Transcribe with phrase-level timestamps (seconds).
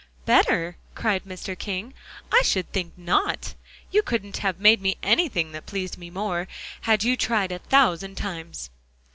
[0.25, 1.55] "Better?" cried Mr.
[1.55, 1.93] King.
[2.33, 3.53] "I should think not;
[3.91, 6.47] you couldn't have made me anything that pleased me more,
[6.89, 8.71] had you tried a thousand times."